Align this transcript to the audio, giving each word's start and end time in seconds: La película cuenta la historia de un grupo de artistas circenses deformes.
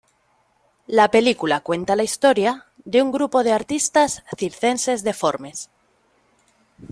La 0.87 1.11
película 1.11 1.59
cuenta 1.61 1.95
la 1.95 2.01
historia 2.01 2.65
de 2.85 3.03
un 3.03 3.11
grupo 3.11 3.43
de 3.43 3.51
artistas 3.51 4.23
circenses 4.35 5.03
deformes. 5.03 5.69